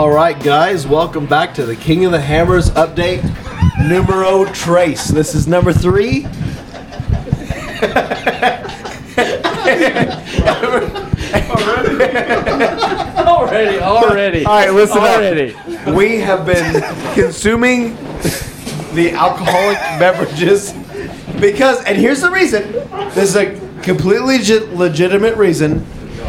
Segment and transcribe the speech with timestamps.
[0.00, 3.22] All right, guys, welcome back to the King of the Hammers update
[3.86, 5.08] numero trace.
[5.08, 6.24] This is number three.
[13.18, 14.46] Already, already.
[14.46, 15.54] All right, listen already.
[15.54, 15.94] up.
[15.94, 16.80] We have been
[17.12, 17.94] consuming
[18.94, 20.72] the alcoholic beverages
[21.38, 22.72] because, and here's the reason.
[23.12, 25.84] This is a completely legit, legitimate reason.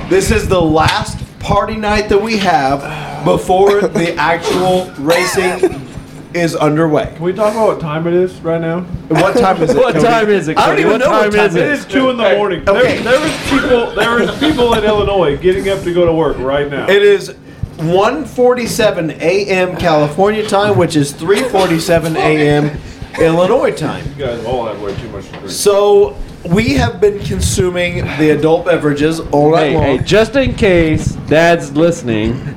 [0.10, 5.88] This is the last party night that we have before the actual racing
[6.34, 7.12] is underway.
[7.16, 8.82] Can we talk about what time it is right now?
[9.10, 9.78] What time is it?
[9.78, 10.08] What Cody?
[10.08, 10.58] time is it?
[10.58, 11.68] I don't even what know time, what time is it it?
[11.68, 12.68] It is two in the morning.
[12.68, 13.02] Okay.
[13.02, 13.92] There, there is people.
[13.96, 16.90] There is people in Illinois getting up to go to work right now.
[16.90, 17.36] It is
[17.78, 19.76] 1:47 a.m.
[19.76, 22.80] California time, which is 3:47 a.m.
[23.20, 24.06] Illinois time.
[24.08, 25.50] you guys all have way too much to drink.
[25.50, 26.16] So
[26.50, 29.84] we have been consuming the adult beverages all night Hey, long.
[29.84, 32.56] hey, just in case Dad's listening,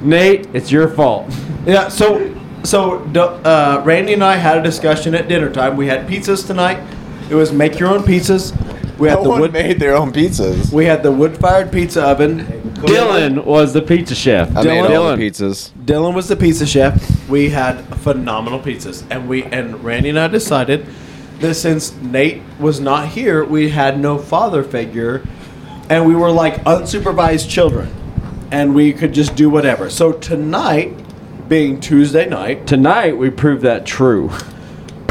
[0.00, 1.26] Nate, it's your fault.
[1.66, 1.88] Yeah.
[1.88, 5.76] So so uh, Randy and I had a discussion at dinner time.
[5.76, 6.78] We had pizzas tonight.
[7.30, 8.52] It was make your own pizzas.
[8.98, 9.52] We had No the one wood.
[9.52, 10.72] made their own pizzas.
[10.72, 12.40] We had the wood-fired pizza oven.
[12.82, 14.54] Dylan was the pizza chef.
[14.56, 15.16] I made all Dylan.
[15.18, 15.70] the pizzas.
[15.84, 17.28] Dylan was the pizza chef.
[17.28, 20.86] We had phenomenal pizzas, and we and Randy and I decided
[21.42, 25.26] that since Nate was not here, we had no father figure,
[25.90, 27.92] and we were like unsupervised children,
[28.50, 29.90] and we could just do whatever.
[29.90, 30.96] So tonight,
[31.48, 34.30] being Tuesday night, Tonight we proved that true.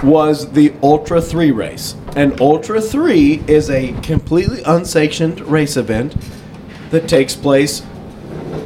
[0.03, 1.95] was the Ultra 3 race.
[2.15, 6.15] And Ultra 3 is a completely unsanctioned race event
[6.89, 7.83] that takes place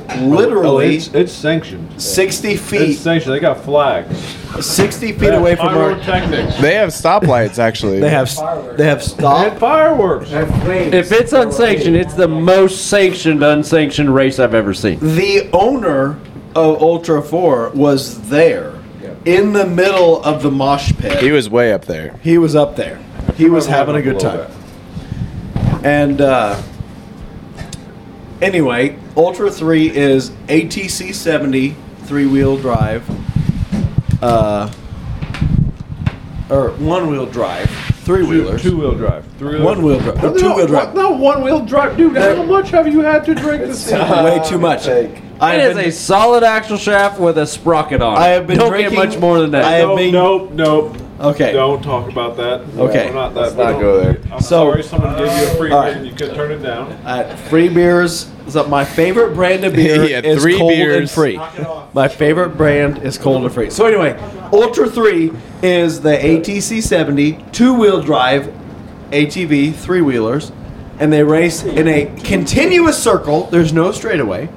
[0.10, 2.02] Oh, literally it's, it's sanctioned.
[2.02, 3.34] 60 It's feet sanctioned.
[3.36, 4.18] They got flags.
[4.66, 8.00] 60 feet away from our pyrotechnics They have stoplights, actually.
[8.00, 8.30] they have
[8.78, 10.30] they have and stop fireworks.
[10.32, 15.00] If it's unsanctioned, it's the most sanctioned unsanctioned race I've ever seen.
[15.00, 16.18] the owner
[16.56, 18.74] of Ultra 4 was there
[19.26, 22.18] in the middle of the mosh pit He was way up there.
[22.24, 22.98] he was up there
[23.36, 24.50] he was having a good time
[25.84, 26.62] and uh,
[28.42, 33.04] anyway Ultra 3 is ATC 70 three-wheel drive
[34.22, 34.72] uh,
[36.52, 37.68] or one-wheel drive
[38.06, 39.26] three-wheelers Two wheel drive.
[39.40, 40.22] Three One-wheel drive.
[40.22, 40.94] No, Two-wheel drive.
[40.94, 41.98] No, one wheel drive.
[41.98, 44.00] Dude, how much have you had to drink this thing?
[44.24, 48.14] way too much I have is been- a solid axle shaft with a sprocket on.
[48.14, 48.20] it.
[48.20, 49.66] I have been Don't drinking- get much more than that.
[49.66, 50.98] I have Nope, been- nope, nope.
[51.30, 52.62] Okay Don't talk about that.
[52.78, 53.08] Okay.
[53.08, 53.42] We're not that.
[53.42, 54.34] Let's not we go don't- there.
[54.34, 55.98] I'm So- sorry, someone gave you a free All beer right.
[55.98, 56.92] and you could turn it down.
[57.06, 58.30] Uh, free beers.
[58.48, 61.38] So my favorite brand of beer He had is three cold and free.
[61.94, 63.70] My favorite brand is cold and free.
[63.72, 64.18] So anyway,
[64.54, 65.32] Ultra Three
[65.64, 68.54] is the ATC 70 two-wheel drive
[69.12, 70.52] ATV three wheelers,
[71.00, 73.44] and they race in a continuous circle.
[73.46, 74.50] There's no straightaway.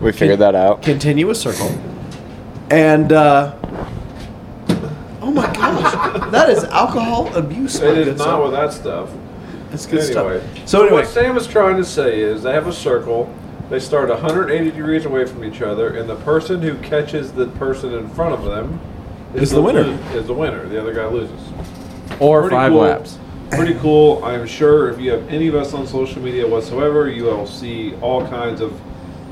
[0.00, 0.82] We figured that out.
[0.82, 1.68] Continuous circle,
[2.70, 3.54] and uh,
[5.22, 5.94] oh my gosh,
[6.30, 7.80] that is alcohol abuse.
[7.80, 9.10] It is not with that stuff.
[9.72, 10.68] It's good anyway, stuff.
[10.68, 13.32] So anyway, what Sam is trying to say is they have a circle.
[13.68, 17.94] They start 180 degrees away from each other, and the person who catches the person
[17.94, 18.80] in front of them
[19.34, 19.96] Is the winner.
[20.12, 20.66] Is the winner.
[20.68, 21.40] The other guy loses.
[22.18, 22.80] or Pretty five cool.
[22.80, 23.18] laps.
[23.52, 24.24] Pretty cool.
[24.24, 27.94] I'm sure if you have any of us on social media whatsoever, you will see
[28.00, 28.78] all kinds of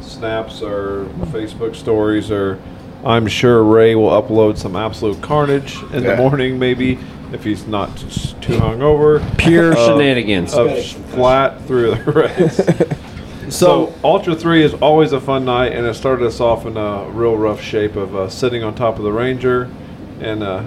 [0.01, 2.61] snaps or Facebook stories, or
[3.05, 6.11] I'm sure Ray will upload some absolute carnage in Yeah.
[6.11, 6.99] the morning, maybe
[7.33, 9.23] if he's not s- too hungover.
[9.39, 10.55] Pure of- shenanigans.
[10.55, 12.57] Of flat through the race.
[13.55, 16.77] so So Ultra Three is always a fun night, and it started us off in
[16.77, 19.71] a real rough shape of uh, sitting on top of the Ranger
[20.21, 20.63] and uh,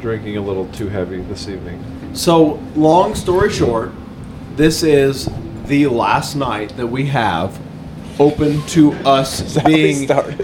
[0.00, 1.82] drinking a little too heavy this evening.
[2.14, 3.92] So, long story short,
[4.56, 5.28] this is
[5.66, 7.58] the last night that we have
[8.20, 10.38] open to us being started.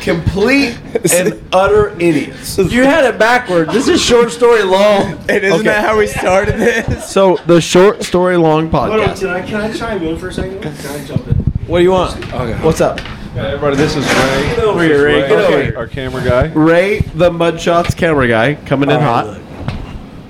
[0.00, 0.78] complete
[1.12, 2.58] and utter idiots.
[2.58, 3.70] You had it backward.
[3.70, 5.12] This is short story long.
[5.28, 5.62] And isn't Okay.
[5.64, 7.10] that how we started this?
[7.10, 9.20] So, the short story long Hold on, podcast.
[9.20, 10.60] can I, can I chime in for a second?
[10.62, 11.34] Can I jump in?
[11.66, 12.14] What do you want?
[12.62, 13.00] What's up?
[13.00, 14.54] Hey, everybody, this is Ray.
[14.54, 15.20] Get over here, Ray.
[15.22, 15.74] Get over here.
[15.76, 16.46] Our camera guy.
[16.52, 19.26] Ray, the Mudshots camera guy, coming in All right, hot.
[19.26, 19.42] look.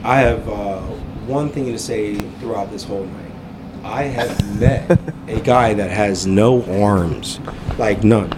[0.05, 0.81] I have uh,
[1.27, 3.24] one thing to say throughout this whole night.
[3.85, 4.99] I have met
[5.29, 7.39] a guy that has no arms,
[7.79, 8.33] like none,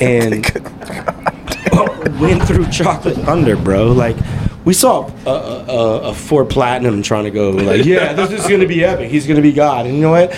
[0.00, 0.44] and
[2.20, 3.90] went through Chocolate Thunder, bro.
[3.90, 4.16] Like
[4.64, 8.46] we saw a, a, a, a Ford Platinum trying to go, like, yeah, this is
[8.46, 9.10] gonna be epic.
[9.10, 10.32] He's gonna be God, and you know what?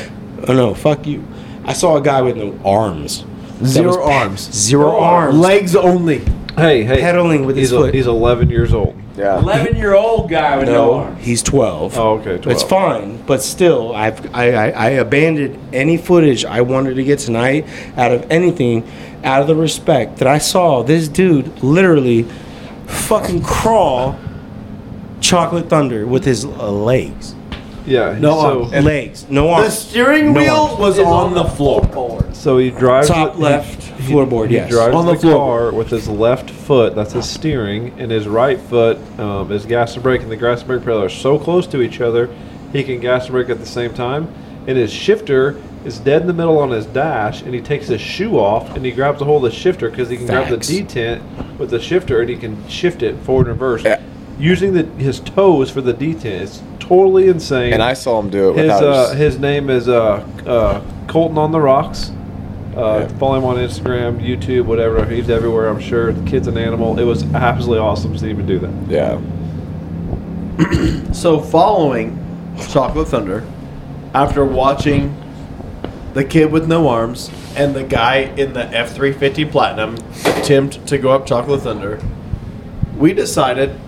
[0.49, 1.23] Oh no, fuck you.
[1.65, 3.27] I saw a guy with no arms.
[3.65, 4.51] Zero arms.
[4.51, 5.37] Zero arms.
[5.37, 6.21] Legs only.
[6.57, 7.01] Hey, hey.
[7.03, 7.93] Pedaling with his he's, foot.
[7.95, 8.97] he's 11 years old.
[9.19, 9.39] Yeah.
[9.41, 11.25] 11 year old guy with no, No, arms.
[11.25, 11.99] he's 12.
[11.99, 12.39] Oh, okay.
[12.39, 12.47] 12.
[12.47, 17.19] It's fine, but still, I've I, I, I abandoned any footage I wanted to get
[17.19, 17.67] tonight
[17.97, 18.89] out of anything,
[19.25, 22.23] out of the respect that I saw this dude literally
[22.87, 24.17] fucking crawl
[25.21, 27.35] Chocolate Thunder with his uh, legs,
[27.87, 28.17] Yeah.
[28.21, 28.85] No so, arms.
[28.85, 29.67] legs, no arms.
[29.67, 30.79] The steering No wheel arms.
[30.79, 32.25] was on the floor.
[32.33, 33.78] so he drives Top the- left he-
[34.13, 34.71] floorboard, He yes.
[34.71, 36.95] drives On the, the car with his left foot.
[36.95, 40.23] That's his steering, and his right foot um, is gas and brake.
[40.23, 42.29] And the gas and brake pedal are so close to each other,
[42.73, 44.33] he can gas and brake at the same time.
[44.67, 48.01] And his shifter is dead in the middle on his dash, and he takes his
[48.01, 50.69] shoe off and he grabs a hold of the shifter because he can grab Facts.
[50.69, 53.85] the detent with the shifter and he can shift it forward and reverse
[54.39, 56.25] using the his toes for the detent.
[56.25, 57.73] It's totally insane.
[57.73, 60.83] And I saw him do it his without uh, his, his name is uh, uh,
[61.07, 62.13] Colton on the Rocks.
[62.79, 63.09] Uh, Yeah.
[63.19, 65.05] Follow him on Instagram, YouTube, whatever.
[65.05, 65.69] He's everywhere.
[65.69, 66.13] I'm sure.
[66.13, 66.99] The kid's an animal.
[66.99, 68.73] It was absolutely awesome to see him do that.
[68.89, 69.19] Yeah.
[71.13, 72.17] So following
[72.71, 73.45] Chocolate Thunder,
[74.15, 75.15] after watching
[76.15, 80.87] the kid with no arms and the guy in the F three fifty Platinum attempt
[80.87, 82.01] to go up Chocolate Thunder,
[82.97, 83.79] we decided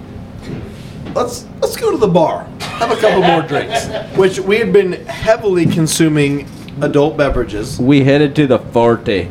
[1.15, 3.87] let's let's go to the bar, have a couple more drinks,
[4.17, 6.47] which we had been heavily consuming
[6.81, 7.79] adult beverages.
[7.79, 9.29] We headed to the Forte.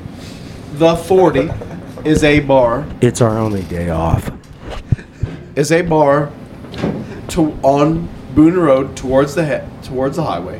[0.73, 1.49] The forty
[2.05, 4.31] is a bar It's our only day off.
[5.55, 6.31] is a bar
[7.29, 10.59] to on Boone Road towards the he- towards the highway.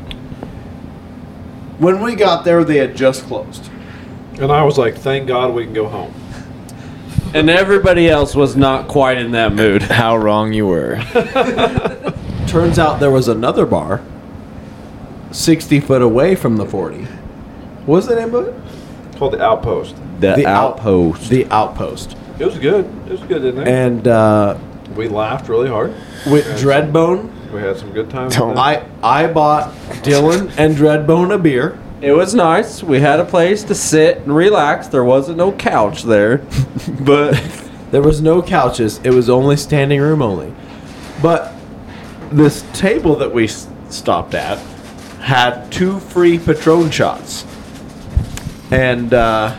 [1.78, 3.70] When we got there, they had just closed.
[4.38, 6.12] And I was like, thank God we can go home.
[7.32, 9.82] And everybody else was not quite in that mood.
[9.82, 10.96] How wrong you were.
[12.48, 14.02] Turns out there was another bar,
[15.30, 17.04] sixty foot away from the forty.
[17.86, 18.54] What was the name of it?
[19.18, 19.96] Called the Outpost.
[20.20, 21.28] The, The out- outpost.
[21.30, 22.16] The Outpost.
[22.38, 22.86] It was good.
[23.06, 23.68] It was good, didn't it?
[23.68, 24.58] And uh,
[24.96, 25.94] we laughed really hard.
[26.26, 28.36] with Dreadbone, We had some good times.
[28.36, 31.78] I I bought Dylan and Dreadbone a beer.
[32.00, 32.82] it was nice.
[32.82, 34.86] We had a place to sit and relax.
[34.88, 36.38] There wasn't no couch there,
[37.00, 37.34] but
[37.90, 39.00] There was no couches.
[39.04, 40.54] It was only standing room only.
[41.20, 41.52] But
[42.30, 44.58] this table that we s- stopped at
[45.20, 47.44] had two free Patron shots.
[48.70, 49.58] And uh,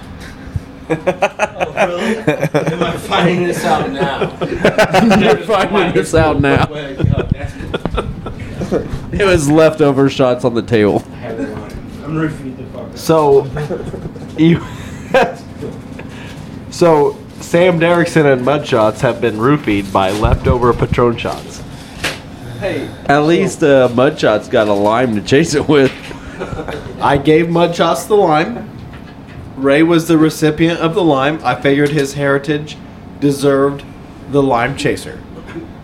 [0.90, 2.18] oh, really?
[2.18, 4.22] Am I finding this out now?
[5.20, 6.68] you're finding this out now.
[9.12, 11.04] It was leftover shots on the table.
[11.22, 12.98] I'm the fuck.
[12.98, 13.46] so
[14.38, 14.60] you
[16.72, 21.62] So Sam Derrickson and Mud Shots have been roofied by leftover Patron shots.
[22.62, 25.92] At least uh, Mudshot's got a lime to chase it with.
[27.02, 28.70] I gave Mud Shots the lime.
[29.56, 31.40] Ray was the recipient of the lime.
[31.44, 32.78] I figured his heritage
[33.20, 33.84] deserved
[34.32, 35.22] the lime chaser.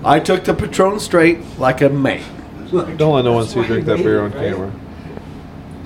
[0.04, 2.24] I took the Patron straight like a man.
[2.72, 4.72] Don't let no one see you drink that beer on camera.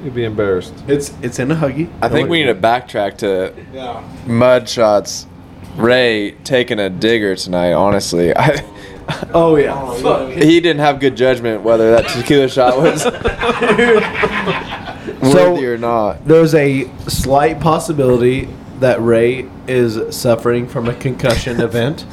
[0.03, 0.73] You'd be embarrassed.
[0.87, 1.91] It's it's in a huggy.
[2.01, 4.03] I think we need to backtrack to Yeah.
[4.25, 5.27] mud shots.
[5.75, 7.73] Ray taking a digger tonight.
[7.73, 8.63] Honestly, I,
[9.33, 10.29] Oh yeah.
[10.31, 13.05] he didn't have good judgment whether that tequila shot was
[15.21, 16.25] worthy or not.
[16.25, 18.47] There's a slight possibility
[18.79, 22.05] that Ray is suffering from a concussion event.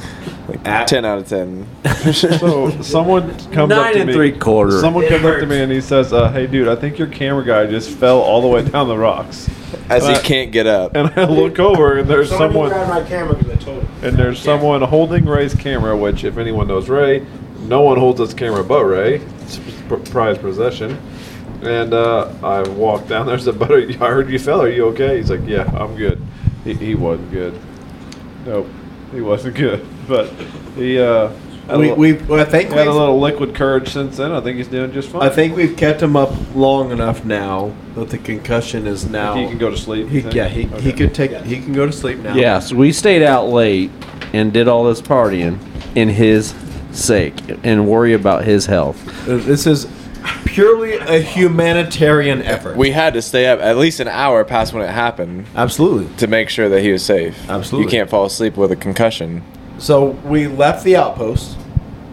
[0.65, 1.67] At, Ten out of ten.
[2.13, 4.13] So someone comes up Nine to and me.
[4.13, 4.79] three quarter.
[4.79, 7.45] Someone comes up to me and he says, uh, "Hey, dude, I think your camera
[7.45, 9.47] guy just fell all the way down the rocks."
[9.89, 10.95] As he Uh, can't get up.
[10.95, 13.88] And I look over and there's Somebody someone grab my camera because I told him.
[14.01, 15.95] And there's someone holding Ray's camera.
[15.95, 17.25] Which, if anyone knows Ray,
[17.61, 19.15] no one holds his camera but Ray.
[19.41, 19.59] It's
[20.09, 20.97] prized possession.
[21.61, 23.35] And uh, I walked down there.
[23.35, 24.61] and Said, "Buddy, I heard you fell.
[24.61, 26.21] Are you okay?" He's like, "Yeah, I'm good."
[26.63, 27.59] He, he wasn't good.
[28.45, 28.67] Nope,
[29.11, 29.85] he wasn't good.
[30.09, 30.31] But
[30.75, 31.31] he uh,
[31.77, 34.31] we, li- we well, I think had a little liquid courage since then.
[34.31, 35.23] I think he's doing just fine.
[35.23, 39.35] I think we've kept him up long enough now that the concussion is now.
[39.35, 40.07] he can go to sleep.
[40.07, 41.31] He, yeah, he, he could take.
[41.43, 42.35] He can go to sleep now.
[42.35, 43.91] Yeah, so we stayed out late
[44.33, 45.59] and did all this partying
[45.95, 46.53] in his
[46.91, 49.07] sake and worry about his health.
[49.27, 49.87] Uh, This is
[50.45, 52.75] purely a humanitarian effort.
[52.75, 56.13] We had to stay up at least an hour past when it happened absolutely.
[56.17, 57.49] to make sure that he was safe.
[57.49, 57.85] Absolutely.
[57.85, 59.43] You can't fall asleep with a concussion.
[59.79, 61.57] So we left the outpost,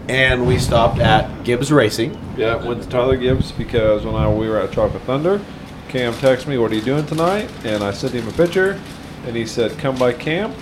[0.08, 2.16] and we stopped at Gibbs Racing.
[2.37, 5.40] Yeah, went to Tyler Gibbs because when I, we were at Chocolate Thunder,
[5.88, 8.80] Cam texted me, "What are you doing tonight?" And I sent him a picture,
[9.26, 10.54] and he said, "Come by camp."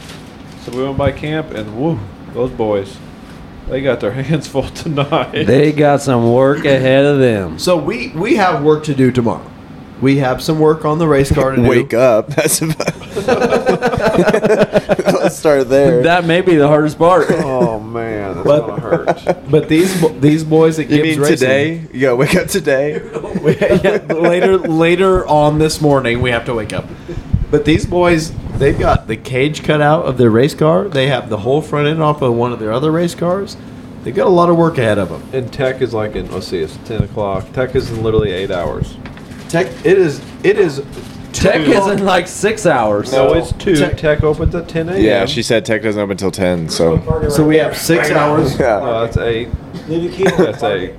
[0.64, 1.98] So we went by camp, and woo,
[2.32, 2.96] those boys,
[3.68, 5.44] they got their hands full tonight.
[5.44, 7.58] They got some work ahead of them.
[7.58, 9.50] So we we have work to do tomorrow.
[10.00, 11.68] We have some work on the race car to do.
[11.68, 12.28] Wake up.
[12.28, 13.03] That's about.
[15.14, 16.02] Let's start there.
[16.02, 17.26] That may be the hardest part.
[17.30, 19.50] Oh man, that's But- gonna hurt.
[19.50, 21.86] But these bo- these boys at you Gibbs mean Racing, today?
[21.92, 23.00] You gotta wake up today.
[23.44, 26.86] We- yeah, later later on this morning we have to wake up.
[27.50, 30.88] But these boys, they've got the cage cut out of their race car.
[30.88, 33.56] They have the whole front end off of one of their other race cars.
[34.02, 35.22] They've got a lot of work ahead of them.
[35.32, 37.50] And tech is like in let's see, it's ten o'clock.
[37.52, 38.96] Tech is in literally eight hours.
[39.48, 40.78] Tech, it is it is
[41.34, 43.12] Tech is in like six hours.
[43.12, 43.74] No, it's two.
[43.76, 45.00] Tech- Tech, opens at ten a.m.
[45.02, 46.68] Yeah, she said tech doesn't open until ten.
[46.68, 48.58] So So we have six hours.
[48.58, 48.78] yeah.
[48.78, 49.48] No, that's eight.
[49.88, 50.94] That's eight.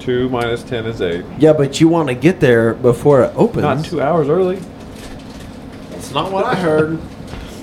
[0.00, 1.24] Two minus ten is eight.
[1.38, 3.62] Yeah, but you want to get there before it opens.
[3.62, 4.60] Not two hours early.
[5.90, 6.98] That's not what I heard.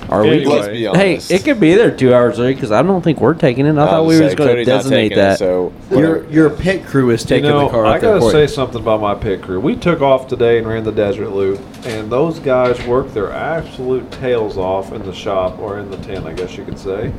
[0.09, 0.29] Are we?
[0.29, 0.45] Anyway.
[0.55, 1.31] Let's be Hey, honest.
[1.31, 3.71] it could be there two hours early because I don't think we're taking it.
[3.77, 5.38] I thought we were just going to designate that.
[5.38, 8.21] so Your your pit crew is You taking know, the car I out there gotta
[8.21, 9.59] for say something about my pit crew.
[9.59, 14.12] We took off today and ran the desert loop, and those guys worked their absolute
[14.12, 17.13] tails off in the shop or in the tent, I guess you could say.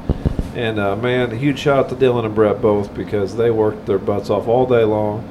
[0.54, 3.86] And uh, man, a huge shout out to Dylan and Brett both because they worked
[3.86, 5.28] their butts off all day long.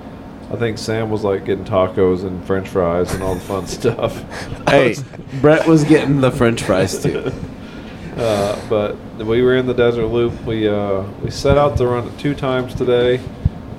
[0.52, 4.24] I think Sam was like getting tacos and French fries and all the fun stuff.
[4.68, 4.96] Hey,
[5.42, 7.32] Brett was getting the French fries too.
[8.18, 10.34] Uh, but we were in the desert loop.
[10.44, 13.22] We uh, we set out to run it two times today.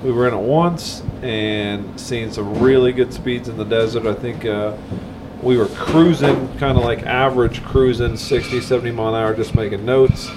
[0.03, 4.07] We were in it once and seen some really good speeds in the desert.
[4.07, 4.79] I think uh,
[5.43, 9.85] we were cruising, kind of like average cruising, 60, 70 mile an hour, just making
[9.85, 10.31] notes.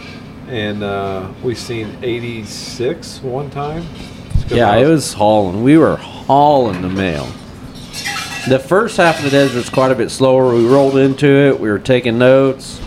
[0.47, 3.85] And uh, we seen 86 one time.
[4.49, 5.63] Yeah, it was hauling.
[5.63, 7.25] We were hauling the mail.
[8.47, 10.53] The first half of the desert desert's quite a bit slower.
[10.53, 11.59] We rolled into it.
[11.59, 12.81] We were taking notes,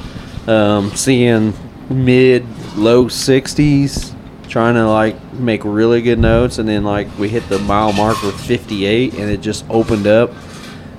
[0.46, 1.54] um, seeing
[1.88, 2.46] mid,
[2.76, 4.14] low 60s,
[4.49, 6.58] trying to like make really good notes.
[6.58, 10.30] And then like we hit the mile marker 58, and it just opened up,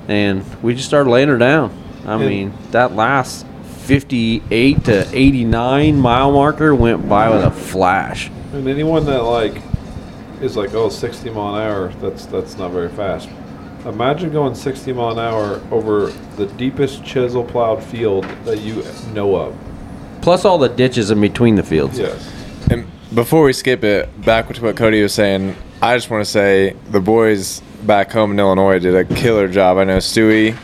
[0.07, 1.71] and we just started laying her down.
[2.05, 3.45] I And- mean, that last
[3.85, 8.29] 58 to 89 mile marker went by with a flash.
[8.53, 9.61] And anyone that like
[10.41, 13.29] is like, oh, 60 mile an hour, that's that's not very fast.
[13.85, 18.83] Imagine going 60 mile an hour over the deepest chisel plowed field that you
[19.13, 19.55] know of.
[20.21, 21.97] Plus all the ditches in between the fields.
[21.97, 22.29] Yes.
[22.69, 26.29] And before we skip it, back to what Cody was saying, I just want to
[26.29, 29.77] say the boys back home in Illinois did a killer job.
[29.77, 30.55] I know Stewie,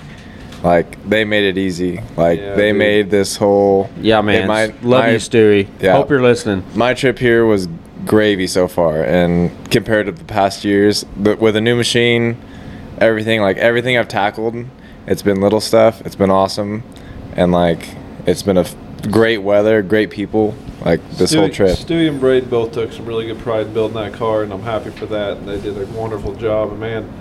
[0.64, 2.02] like they made it easy.
[2.18, 2.80] Like Yeah, they dude.
[2.80, 4.48] made this whole Yeah, man.
[4.48, 5.68] my- Love my- you, Stewie.
[5.80, 5.94] Yeah.
[5.94, 6.64] Hope you're listening.
[6.76, 7.68] my trip here was
[8.06, 12.36] gravy so far and compared to the past years but with a new machine
[12.98, 14.54] everything like everything i've tackled
[15.08, 16.84] it's been little stuff it's been awesome
[17.38, 17.88] and like
[18.26, 18.76] it's been a f-
[19.10, 20.54] great weather great people
[20.84, 23.74] like this whole Stewie- trip Stewie and Braden both took some really good pride in
[23.74, 25.38] building that car, and I'm happy for that.
[25.38, 26.72] And they did a wonderful job.
[26.72, 27.12] And man,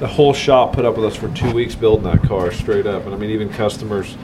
[0.00, 3.04] the whole shop put up with us for two weeks building that car straight up.
[3.04, 4.16] And I mean, even customers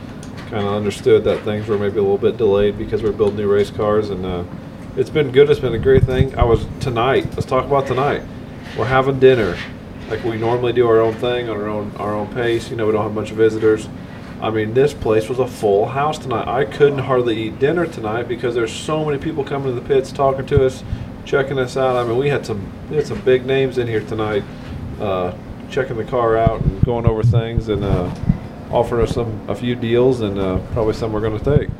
[0.50, 3.52] kind of understood that things were maybe a little bit delayed because we're building new
[3.52, 4.10] race cars.
[4.10, 4.44] And uh,
[4.96, 5.50] it's been good.
[5.50, 6.36] It's been a great thing.
[6.38, 7.26] I was tonight.
[7.34, 8.22] Let's talk about tonight.
[8.78, 9.56] We're having dinner,
[10.08, 12.70] like we normally do our own thing on our own our own pace.
[12.70, 13.88] You know, we don't have a bunch of visitors.
[14.44, 16.46] I mean, this place was a full house tonight.
[16.46, 20.12] I couldn't hardly eat dinner tonight because there's so many people coming to the pits,
[20.12, 20.84] talking to us,
[21.24, 21.96] checking us out.
[21.96, 24.44] I mean, we had some we had some big names in here tonight,
[25.00, 25.32] uh,
[25.70, 28.14] checking the car out and going over things and uh,
[28.70, 31.70] offering us some a few deals and uh, probably some we're going to take.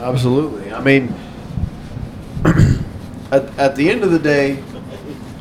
[0.00, 0.72] Absolutely.
[0.72, 1.14] I mean,
[3.30, 4.60] at, at the end of the day,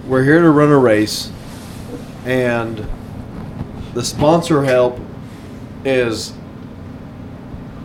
[0.06, 1.32] we're here to run a race,
[2.24, 2.88] and
[3.96, 5.00] the sponsor help
[5.86, 6.34] is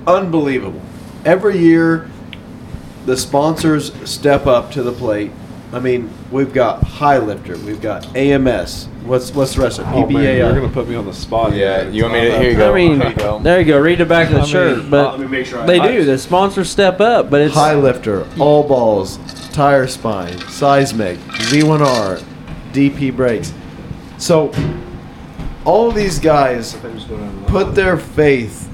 [0.07, 0.81] unbelievable.
[1.25, 2.11] Every year,
[3.07, 5.31] the sponsors step up to the plate.
[5.73, 8.87] I mean, we've got High Lifter, we've got AMS.
[9.05, 9.91] What's what's the rest of it?
[9.91, 11.53] Oh man, you're going to put me on the spot.
[11.53, 11.91] yeah here.
[11.91, 12.65] you want me to here you go.
[12.65, 13.79] I go mean, Here there you go.
[13.81, 14.91] Read the back of the I mean, shirt.
[14.91, 16.05] But let me make sure I- they I- do.
[16.05, 19.19] The sponsors step up, but it's High lifter, all balls,
[19.53, 22.23] tire spine, seismic, Z1R,
[22.73, 23.53] DP brakes.
[24.17, 24.53] So,
[25.65, 26.77] all of these guys
[27.47, 28.71] put their faith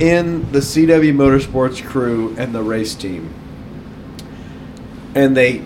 [0.00, 3.32] in the CW Motorsports crew and the race team,
[5.14, 5.62] and they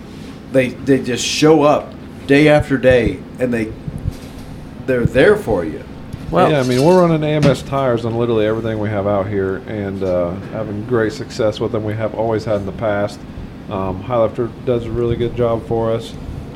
[0.51, 1.93] they they just show up
[2.27, 3.71] day after day, and they
[4.85, 5.83] they're there for you.
[6.31, 6.49] well.
[6.49, 10.03] yeah, I mean, we're running AMS tires on literally everything we have out here and
[10.03, 11.83] uh, having great success with them.
[11.83, 13.19] We have always had in the past.
[13.69, 16.13] Um, Highlifter does a really good job for us.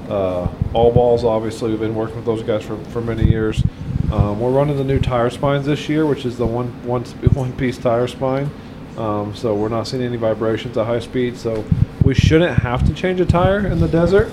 [0.10, 3.64] Uh, all balls, obviously, we've been working with those guys for, for many years.
[4.14, 7.04] Um, we're running the new tire spines this year, which is the one one
[7.34, 8.48] one piece tire spine.
[8.96, 11.36] Um, so we're not seeing any vibrations at high speed.
[11.36, 11.66] So
[12.04, 14.32] we shouldn't have to change a tire in the desert.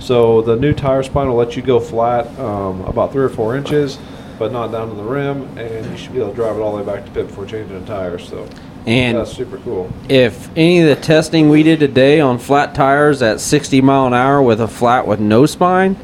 [0.00, 3.56] So the new tire spine will let you go flat um, about three or four
[3.56, 3.98] inches.
[4.38, 6.76] but not down to the rim, and you should be able to drive it all
[6.76, 8.28] the way back to pit before changing the tires.
[8.28, 8.48] So
[8.86, 9.90] And that's super cool.
[10.08, 14.14] if any of the testing we did today on flat tires at 60 mile an
[14.14, 15.96] hour with a flat with no spine,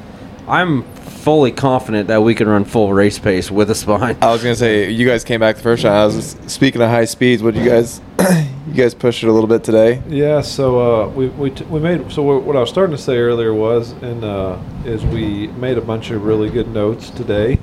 [0.46, 0.84] I'm
[1.18, 4.16] fully confident that we can run full race pace with a spine.
[4.22, 5.92] I was gonna say you guys came back the first time.
[5.92, 7.42] I was speaking of high speeds.
[7.42, 8.00] What you guys?
[8.18, 10.02] you guys pushed it a little bit today.
[10.08, 13.18] Yeah, so uh, we we, t- we made so what I was starting to say
[13.18, 17.58] earlier was and uh, is we made a bunch of really good notes today,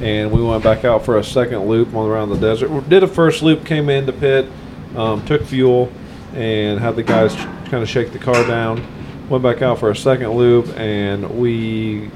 [0.00, 2.70] and we went back out for a second loop on around the desert.
[2.70, 4.50] We did a first loop, came into pit,
[4.96, 5.90] um, took fuel,
[6.34, 8.84] and had the guys kind of shake the car down.
[9.28, 12.10] Went back out for a second loop, and we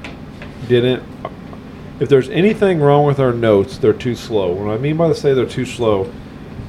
[0.67, 1.03] didn't.
[1.99, 4.53] If there's anything wrong with our notes, they're too slow.
[4.53, 6.11] What I mean by the say they're too slow,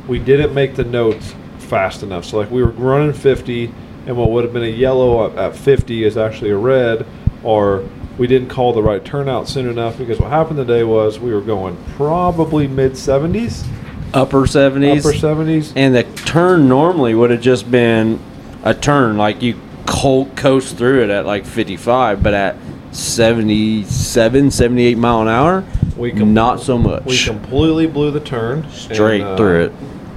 [0.06, 2.24] we didn't make the notes fast enough.
[2.26, 3.72] So like we were running 50,
[4.06, 7.06] and what would have been a yellow at, at 50 is actually a red,
[7.42, 11.32] or we didn't call the right turnout soon enough because what happened today was we
[11.32, 13.66] were going probably mid 70s,
[14.12, 14.98] Upper 70s.
[14.98, 15.72] upper 70s.
[15.74, 18.20] And the turn normally would have just been
[18.64, 22.56] a turn, like you co- coast through it at like 55, but at
[22.92, 25.64] 77, 78 mile an hour,
[25.96, 27.04] We com- not so much.
[27.04, 29.72] We completely blew the turn Straight and, uh, through it.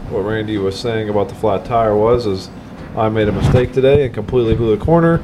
[0.09, 2.49] What Randy was saying about the flat tire was is
[2.95, 5.21] I made a mistake today and completely blew the corner.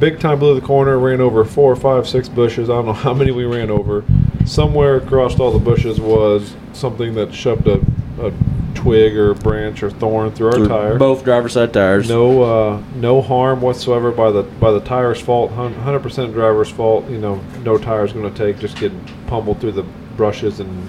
[0.00, 2.70] Big time blew the corner, ran over four, five, six bushes.
[2.70, 4.04] I don't know how many we ran over.
[4.44, 7.80] Somewhere across all the bushes was something that shoved a,
[8.20, 8.32] a
[8.74, 10.98] twig or branch or thorn through our Through tire.
[10.98, 12.08] Both driver side tires.
[12.08, 15.52] No, uh, no harm whatsoever by the by the tire's fault.
[15.52, 17.08] Hundred percent driver's fault.
[17.08, 18.58] You know, no tire's going to take.
[18.58, 19.84] Just getting pummeled through the
[20.16, 20.88] brushes and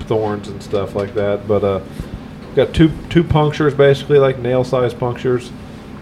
[0.00, 1.46] thorns and stuff like that.
[1.46, 1.80] But uh,
[2.56, 5.50] got two two punctures, basically like nail size punctures.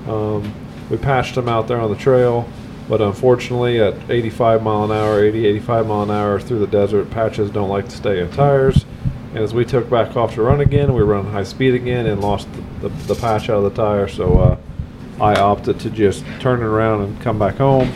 [0.07, 0.53] Um,
[0.91, 2.49] we patched them out there on the trail,
[2.89, 7.11] but unfortunately, at 85 mile an hour, 80, 85 mile an hour through the desert,
[7.11, 8.87] patches don't like to stay in tires.
[9.35, 12.07] And as we took back off to run again, we were running high speed again
[12.07, 12.49] and lost
[12.81, 14.09] the, the, the patch out of the tire.
[14.09, 14.57] So uh,
[15.21, 17.93] I opted to just turn it around and come back home.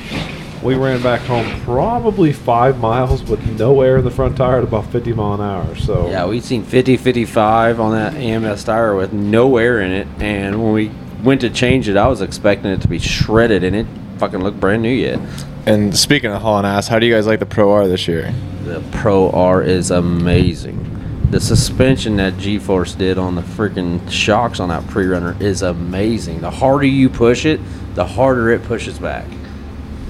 [0.62, 4.64] We ran back home probably five miles with no air in the front tire at
[4.64, 5.74] about 50 mile an hour.
[5.76, 10.06] So Yeah, we'd seen 50, 55 on that AMS tire with no air in it.
[10.20, 10.90] And when we
[11.24, 13.86] went to change it, I was expecting it to be shredded and it
[14.18, 15.18] fucking looked brand new yet.
[15.66, 18.32] And speaking of hauling ass, how do you guys like the Pro R this year?
[18.64, 20.91] The Pro R is amazing.
[21.32, 25.62] The suspension that G Force did on the freaking shocks on that pre runner is
[25.62, 26.42] amazing.
[26.42, 27.58] The harder you push it,
[27.94, 29.24] the harder it pushes back.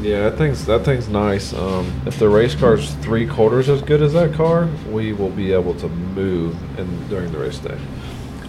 [0.01, 1.53] Yeah, that thing's that thing's nice.
[1.53, 5.53] Um, if the race car's three quarters as good as that car, we will be
[5.53, 7.79] able to move in during the race day.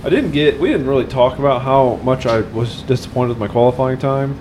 [0.04, 0.60] I didn't get.
[0.60, 4.36] We didn't really talk about how much I was disappointed with my qualifying time,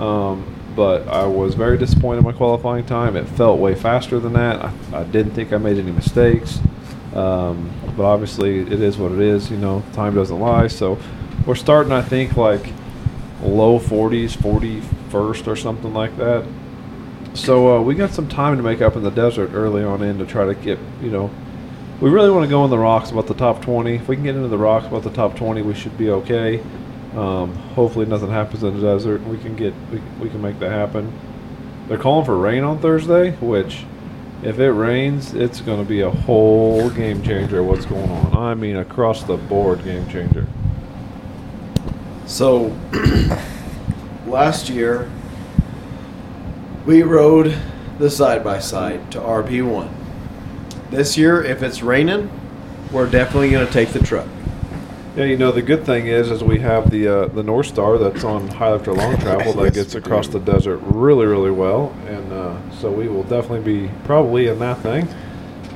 [0.00, 3.14] um, but I was very disappointed in my qualifying time.
[3.14, 4.64] It felt way faster than that.
[4.64, 6.60] I, I didn't think I made any mistakes,
[7.14, 9.50] um, but obviously it is what it is.
[9.50, 10.66] You know, time doesn't lie.
[10.66, 10.98] So
[11.46, 11.92] we're starting.
[11.92, 12.66] I think like
[13.42, 16.46] low 40s, 41st or something like that.
[17.34, 20.18] So uh, we got some time to make up in the desert early on in
[20.18, 21.30] to try to get, you know,
[22.00, 23.96] we really want to go in the rocks about the top 20.
[23.96, 26.62] If we can get into the rocks about the top 20, we should be okay.
[27.14, 29.22] Um, hopefully nothing happens in the desert.
[29.22, 31.12] We can get, we, we can make that happen.
[31.88, 33.84] They're calling for rain on Thursday, which
[34.44, 37.62] if it rains, it's going to be a whole game changer.
[37.62, 38.36] What's going on?
[38.36, 40.46] I mean, across the board game changer.
[42.26, 42.76] So
[44.26, 45.10] last year
[46.84, 47.58] we rode
[47.98, 49.90] the side by side to RP1.
[50.90, 52.30] This year, if it's raining,
[52.92, 54.28] we're definitely going to take the truck.
[55.16, 57.98] Yeah, you know the good thing is, is we have the uh, the North Star
[57.98, 61.94] that's on high lift or long travel that gets across the desert really, really well,
[62.08, 65.06] and uh, so we will definitely be probably in that thing,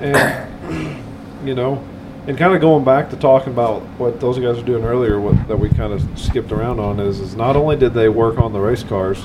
[0.01, 0.99] and
[1.47, 1.81] you know,
[2.27, 5.47] and kind of going back to talking about what those guys were doing earlier, what
[5.47, 8.53] that we kind of skipped around on is, is not only did they work on
[8.53, 9.25] the race cars,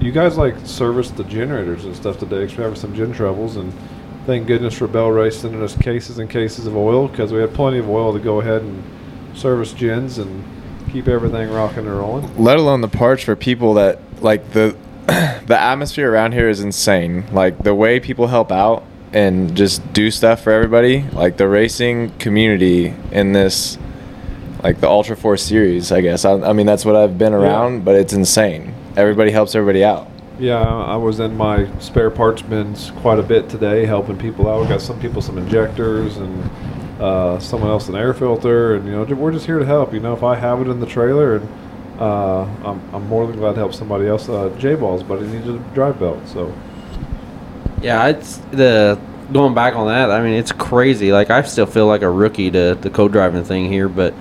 [0.00, 3.56] you guys like serviced the generators and stuff today because we having some gen troubles
[3.56, 3.72] and.
[4.24, 7.78] Thank goodness for Bel-Ray sending us cases and cases of oil because we had plenty
[7.78, 8.84] of oil to go ahead and
[9.34, 10.44] service gens and
[10.92, 12.36] keep everything rocking and rolling.
[12.36, 17.24] Let alone the parts for people that like the the atmosphere around here is insane.
[17.32, 21.02] Like the way people help out and just do stuff for everybody.
[21.10, 23.78] Like the racing community in this,
[24.62, 25.90] like the Ultra 4 series.
[25.90, 26.24] I guess.
[26.24, 28.74] I, I mean that's what I've been around, but it's insane.
[28.96, 30.08] Everybody helps everybody out.
[30.38, 34.60] Yeah, I was in my spare parts bins quite a bit today, helping people out.
[34.62, 36.50] We got some people some injectors and
[37.02, 39.92] uh, someone else an air filter, and you know we're just here to help.
[39.92, 41.48] You know, if I have it in the trailer, and
[42.00, 44.28] uh, I'm, I'm more than glad to help somebody else.
[44.28, 46.54] Uh, J balls, but he needs a drive belt, so
[47.82, 49.00] Yeah, it's the
[49.32, 51.12] going back on that, I mean, it's crazy.
[51.12, 54.14] Like I still feel like a rookie to the co-driving thing here, but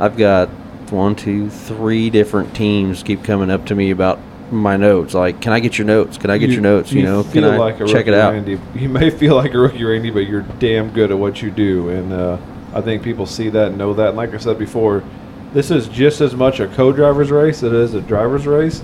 [0.00, 0.48] I've got
[0.90, 4.18] one, two, three different teams keep coming up to me about
[4.52, 5.14] my notes.
[5.14, 6.18] Like, can I get your notes?
[6.18, 6.92] Can I get your notes?
[6.92, 8.32] You, know, can I like check it out?
[8.32, 8.60] Randy.
[8.74, 11.90] You may feel like a rookie Randy, but you're damn good at what you do,
[11.90, 12.38] and uh,
[12.74, 14.08] I think people see that and know that.
[14.08, 15.04] And like I said before,
[15.52, 18.82] this is just as much a co-driver's race as it is a driver's race.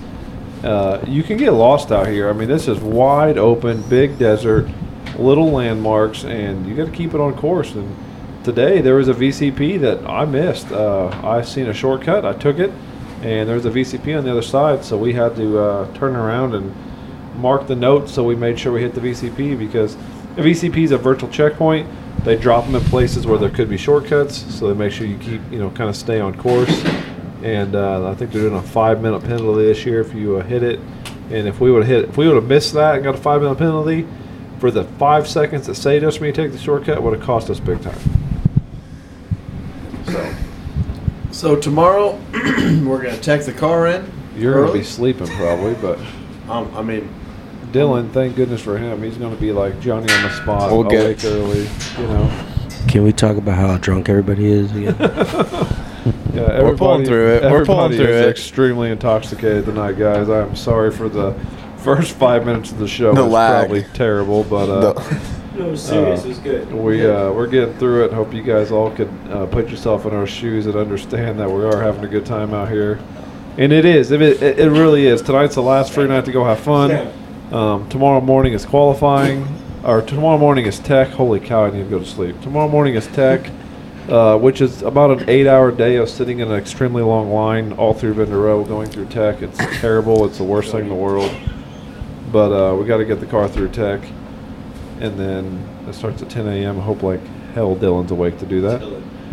[0.65, 2.29] Uh, you can get lost out here.
[2.29, 4.69] I mean, this is wide open, big desert,
[5.19, 7.75] little landmarks, and you got to keep it on course.
[7.75, 7.95] And
[8.43, 10.73] today there was a VCP that I missed.
[10.73, 12.73] Uh, I seen a shortcut, I took it,
[13.27, 16.55] and there's a VCP on the other side, so we had to uh, turn around
[16.55, 16.73] and
[17.37, 19.97] mark the note So we made sure we hit the VCP because
[20.37, 21.91] a VCP is a virtual checkpoint.
[22.25, 25.19] They drop them in places where there could be shortcuts, so they make sure you
[25.19, 26.85] keep, you know, kind of stay on course.
[27.43, 30.63] And uh, I think they're doing a five-minute penalty this year if you uh, hit
[30.63, 30.79] it.
[31.31, 33.19] And if we would have hit, if we would have missed that and got a
[33.19, 34.07] five-minute penalty
[34.61, 37.51] for the five seconds that saved us when you take the shortcut, would have cost
[37.51, 37.99] us big time.
[40.07, 40.37] So
[41.37, 44.11] So tomorrow we're gonna take the car in.
[44.39, 45.99] you're gonna be sleeping probably, but
[46.49, 47.13] Um, I mean,
[47.73, 49.03] Dylan, thank goodness for him.
[49.03, 51.69] He's gonna be like Johnny on the spot, We'll get- awake early.
[51.99, 52.47] You know.
[52.89, 54.97] Can we talk about how drunk everybody is again?
[56.33, 57.51] Yeah, We're pulling through it.
[57.51, 58.29] We're pulling through is it.
[58.29, 60.29] Extremely intoxicated tonight, guys.
[60.29, 61.35] I'm sorry for the
[61.79, 63.15] first five minutes of the show.
[63.15, 63.61] The was lag.
[63.67, 65.03] probably terrible, but uh,
[65.57, 66.71] No, serious, it was good.
[66.73, 68.13] we uh, we're getting through it.
[68.13, 71.65] Hope you guys all could uh, put yourself in our shoes and understand that we
[71.65, 73.01] are having a good time out here.
[73.57, 74.11] And it is.
[74.11, 75.23] It, it, it really is.
[75.23, 77.11] Tonight's the last free night to go have fun.
[77.53, 79.47] Um, tomorrow morning is qualifying,
[79.83, 81.09] or tomorrow morning is tech.
[81.09, 81.65] Holy cow!
[81.65, 82.39] I need to go to sleep.
[82.43, 83.51] Tomorrow morning is tech,
[84.11, 87.95] uh, which is about an eight-hour day of sitting in an extremely long line all
[87.95, 89.41] through Vendor Row going through tech.
[89.41, 90.27] It's terrible.
[90.27, 91.35] It's the worst thing in the world.
[92.31, 94.03] But uh, we got to get the car through tech,
[95.01, 96.79] and then it starts at 10 a.m.
[96.79, 97.21] I hope like
[97.55, 98.83] hell Dylan's awake to do that.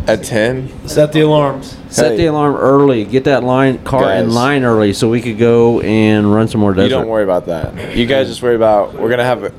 [0.05, 0.87] At 10?
[0.87, 1.77] set the alarms.
[1.89, 2.17] Set Hey.
[2.17, 3.05] the alarm early.
[3.05, 4.35] Get that line car in Guys.
[4.35, 6.83] line early so we could go and run some more desert.
[6.85, 7.95] You don't worry about that.
[7.95, 9.51] You guys just worry about we're gonna have a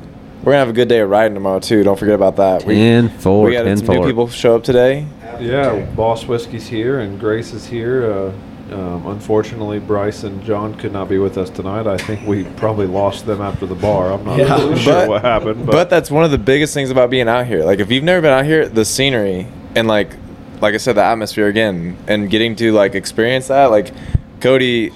[0.42, 1.82] we're gonna have a good day of riding tomorrow too.
[1.82, 2.64] Don't forget about that.
[2.66, 3.94] We, Ten four, we had ten some four.
[4.00, 5.06] new people show up today.
[5.40, 8.12] Yeah, Boss Whiskey's here and Grace is here.
[8.12, 8.32] Uh,
[8.72, 11.86] um, unfortunately, Bryce and John could not be with us tonight.
[11.86, 14.12] I think we probably lost them after the bar.
[14.12, 14.56] I'm not Yeah.
[14.56, 17.28] really sure But- what happened, But, but, that's one of the biggest things about being
[17.28, 17.62] out here.
[17.64, 19.46] Like if you've never been out here, the scenery
[19.76, 20.16] and like
[20.60, 23.92] like I said, the atmosphere again and getting to like experience that, like
[24.40, 24.92] Cody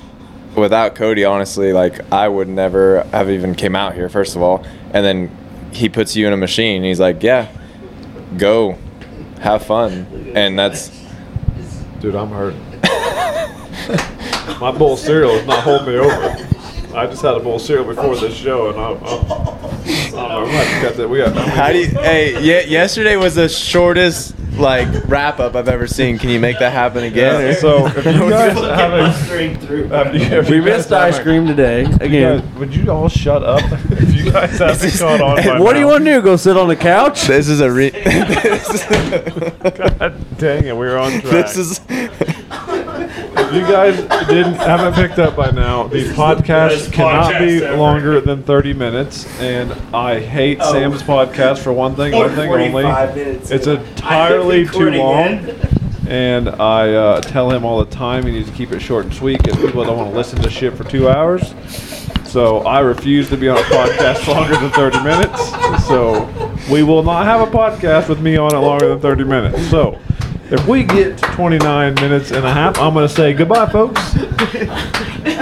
[0.57, 4.65] without Cody, honestly, like I would never have even came out here, first of all.
[4.95, 5.37] And then
[5.73, 6.83] he puts you in a machine.
[6.85, 7.49] He's like, Yeah,
[8.39, 8.79] go.
[9.41, 10.33] Have fun.
[10.35, 10.91] And that's
[12.01, 12.55] dude, I'm hurt.
[14.61, 16.47] My bowl of cereal is not holding me over.
[16.97, 20.47] I just had a bowl of cereal before this show, and I'm, I'm, I'm, I'm
[20.47, 21.09] gonna cut that.
[21.09, 21.37] We got.
[21.37, 21.87] I How do you?
[21.87, 26.19] Hey, ye- yesterday was the shortest like wrap up I've ever seen.
[26.19, 27.41] Can you make that happen again?
[27.47, 29.13] yeah, so if you guys haven't,
[29.91, 32.41] have you- if We you guys missed ice haven't- cream today you again.
[32.41, 35.37] guys- would you all shut up if you guys haven't caught on?
[35.45, 36.21] by What do you want to do?
[36.23, 37.27] Go sit on the couch?
[37.29, 38.03] this is a re- God
[40.39, 41.53] dang it, we were on track.
[41.53, 41.81] this is
[43.49, 43.97] If you guys
[44.29, 49.73] didn't haven't picked up by now, these podcasts cannot be longer than 30 minutes, and
[49.95, 52.85] I hate Sam's podcast for one thing, one thing only.
[53.51, 55.49] It's entirely too long,
[56.07, 59.15] and I uh, tell him all the time he needs to keep it short and
[59.15, 61.55] sweet because people don't want to listen to shit for two hours.
[62.27, 65.87] So I refuse to be on a podcast longer than 30 minutes.
[65.87, 66.29] So
[66.71, 69.71] we will not have a podcast with me on it longer than 30 minutes.
[69.71, 69.99] So
[70.51, 74.15] if we get to 29 minutes and a half, I'm going to say goodbye, folks.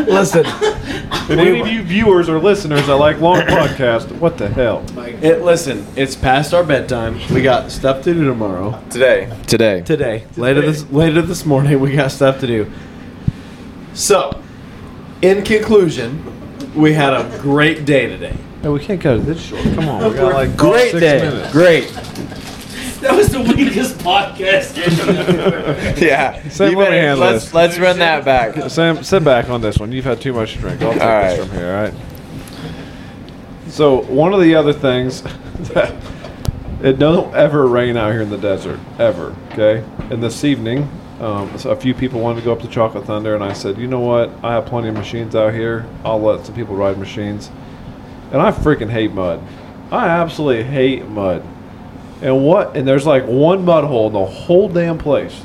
[0.09, 4.85] Listen, If any of you viewers or listeners that like long podcasts, what the hell?
[5.23, 5.87] it, listen.
[5.97, 7.19] It's past our bedtime.
[7.33, 8.81] We got stuff to do tomorrow.
[8.91, 9.33] today.
[9.47, 9.81] Today.
[9.83, 12.71] Today, later this later this morning, we got stuff to do.
[13.95, 14.41] So,
[15.23, 16.23] in conclusion,
[16.75, 18.37] we had a great day today.
[18.63, 19.63] Hey, we can't cut it this short.
[19.75, 21.21] Come on, we got like Great six day.
[21.23, 21.53] minutes.
[21.53, 21.85] Great.
[23.07, 26.01] That was the weakest podcast ever.
[26.05, 26.49] Yeah.
[26.49, 27.55] Sam, You let me better- handle let's this.
[27.55, 28.71] let's run that back.
[28.71, 29.93] Sam, sit back on this one.
[29.93, 30.83] You've had too much to drink.
[30.83, 31.49] I'll take All this right.
[31.49, 31.77] from here.
[31.77, 31.95] All right.
[33.69, 35.23] So one of the other things
[35.73, 35.95] that
[36.83, 39.35] it don't ever rain out here in the desert ever.
[39.53, 39.85] Okay.
[40.11, 40.89] And this evening,
[41.21, 43.79] um, so a few people wanted to go up to Chocolate Thunder, and I said,
[43.79, 44.31] you know what?
[44.45, 45.87] I have plenty of machines out here.
[46.05, 47.51] I'll let some people ride machines.
[48.33, 49.41] And I freaking hate mud.
[49.91, 51.43] I absolutely hate mud.
[52.23, 52.77] And what?
[52.77, 55.45] And there's like one mud hole in the whole damn place.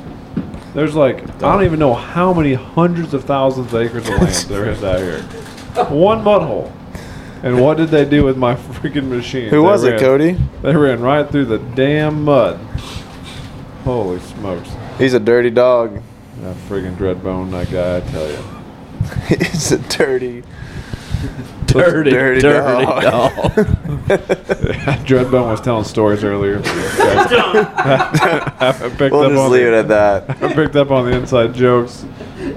[0.74, 4.34] There's like I don't even know how many hundreds of thousands of acres of land
[4.48, 5.20] there is out here.
[5.88, 6.72] One mud hole.
[7.42, 9.44] And what did they do with my freaking machine?
[9.44, 10.36] Who They was it, Cody?
[10.62, 12.56] They ran right through the damn mud.
[13.84, 14.70] Holy smokes.
[14.96, 16.00] He's a dirty dog.
[16.40, 19.36] That friggin' Dreadbone, that guy, I tell you.
[19.36, 20.44] He's a dirty.
[21.66, 23.02] Dirty, Dirty dirty, dog.
[23.02, 23.32] dog.
[25.06, 26.60] Dreadbone was telling stories earlier.
[26.64, 30.42] I picked We'll up just on leave the- it at that.
[30.42, 32.04] I picked up on the inside jokes.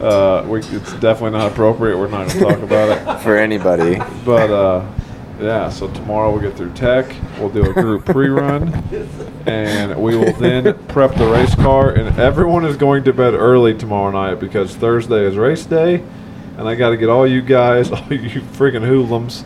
[0.01, 1.97] Uh, we, it's definitely not appropriate.
[1.97, 3.23] We're not going to talk about it.
[3.23, 3.99] For anybody.
[4.25, 4.85] But uh,
[5.39, 7.13] yeah, so tomorrow we'll get through tech.
[7.39, 8.73] We'll do a group pre-run,
[9.45, 11.91] and we will then prep the race car.
[11.91, 16.03] And everyone is going to bed early tomorrow night because Thursday is race day,
[16.57, 19.43] and I got to get all you guys, all you freaking hoodlums,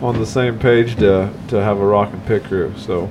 [0.00, 2.72] on the same page to to have a rock and pit crew.
[2.76, 3.10] So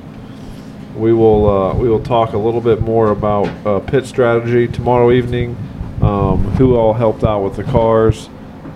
[0.95, 5.11] we will uh, we will talk a little bit more about uh, pit strategy tomorrow
[5.11, 5.57] evening.
[6.01, 8.29] Um, who all helped out with the cars,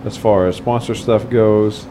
[0.05, 1.85] as far as sponsor stuff goes,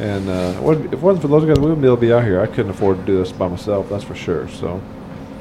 [0.00, 2.24] and uh, if it wasn't for those guys, we wouldn't be able to be out
[2.24, 2.40] here.
[2.40, 4.48] I couldn't afford to do this by myself, that's for sure.
[4.48, 4.82] So,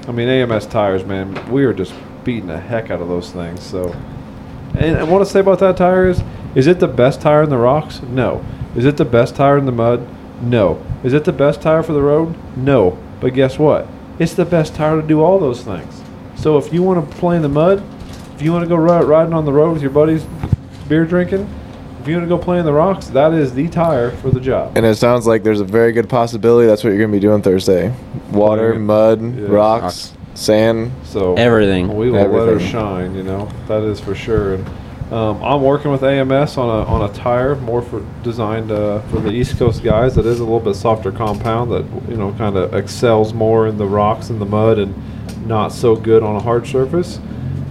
[0.07, 3.63] I mean, AMS tires, man, we are just beating the heck out of those things.
[3.63, 3.95] So,
[4.77, 6.21] and what I say about that tire is,
[6.55, 8.01] is it the best tire in the rocks?
[8.03, 8.43] No.
[8.75, 10.07] Is it the best tire in the mud?
[10.41, 10.83] No.
[11.03, 12.35] Is it the best tire for the road?
[12.57, 12.97] No.
[13.19, 13.87] But guess what?
[14.19, 16.01] It's the best tire to do all those things.
[16.35, 17.83] So if you want to play in the mud,
[18.35, 20.25] if you want to go ri- riding on the road with your buddies,
[20.87, 21.47] beer drinking,
[22.01, 24.39] if you want to go play in the rocks, that is the tire for the
[24.39, 24.75] job.
[24.75, 27.19] And it sounds like there's a very good possibility that's what you're going to be
[27.21, 27.93] doing Thursday.
[28.31, 29.47] Water, Playing- mud, Yeah.
[29.49, 30.91] rocks, sand.
[31.03, 31.95] So Everything.
[31.95, 33.13] we will let her shine.
[33.13, 34.55] You know that is for sure.
[34.55, 34.65] And
[35.11, 39.19] um, I'm working with AMS on a on a tire more for designed uh, for
[39.19, 40.15] the East Coast guys.
[40.15, 43.77] That is a little bit softer compound that you know kind of excels more in
[43.77, 44.95] the rocks and the mud and
[45.47, 47.19] not so good on a hard surface.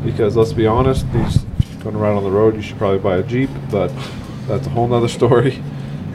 [0.05, 1.39] Because let's be honest, these
[1.83, 3.91] going to ride on the road, you should probably buy a Jeep, but
[4.47, 5.63] that's a whole nother story.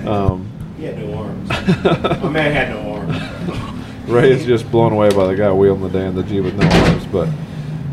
[0.06, 1.50] Um, He had no arms.
[2.22, 4.10] My man had no arms.
[4.10, 6.56] Ray is just blown away by the guy wheeling the day in the Jeep with
[6.56, 7.06] no arms.
[7.08, 7.30] But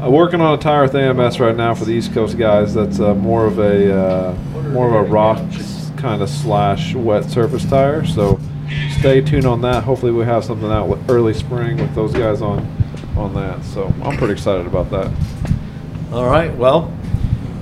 [0.03, 2.75] uh, working on a tire with AMS right now for the East Coast guys.
[2.75, 4.35] That's uh, more of a uh,
[4.71, 5.39] more of a rock
[5.97, 8.05] kind of slash wet surface tire.
[8.05, 8.41] So
[8.99, 9.85] stay tuned on that.
[9.85, 12.67] Hopefully we have something out with early spring with those guys on
[13.17, 13.65] on that.
[13.65, 15.13] So I'm pretty excited about that.
[16.13, 16.55] All right.
[16.57, 16.93] Well,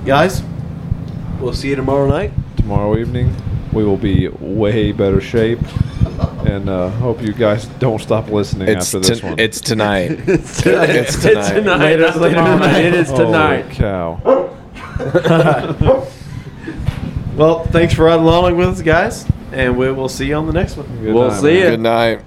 [0.05, 0.43] guys,
[1.39, 2.31] we'll see you tomorrow night.
[2.57, 3.35] Tomorrow evening
[3.73, 5.59] we will be way better shape.
[6.51, 9.39] And uh, hope you guys don't stop listening It's, after this to- one.
[9.45, 10.11] it's tonight.
[10.27, 11.79] it's It's tonight.
[11.79, 12.79] Later, later tonight.
[12.83, 13.71] It is Holy tonight.
[13.71, 14.47] cow.
[17.35, 20.53] Well, thanks for riding along with us, guys, and we will see you on the
[20.53, 20.85] next one.
[21.01, 21.63] Good We'll night, see man.
[21.63, 21.69] ya.
[21.71, 22.21] Good night.